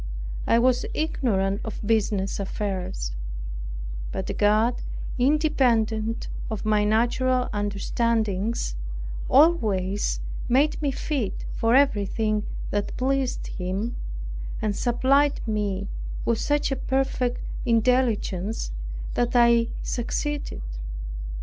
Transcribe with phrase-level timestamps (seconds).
[0.47, 3.11] I was ignorant of business affairs;
[4.11, 4.81] but God,
[5.19, 8.73] independent of my natural understandings,
[9.29, 10.19] always
[10.49, 13.95] made me fit for everything that pleased Him,
[14.59, 15.87] and supplied me
[16.25, 18.71] with such a perfect intelligence
[19.13, 20.63] that I succeeded.